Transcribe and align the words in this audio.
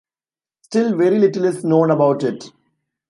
Still 0.63 0.97
very 0.97 1.19
little 1.19 1.43
is 1.45 1.63
known 1.63 1.91
about 1.91 2.23
it. 2.23 2.51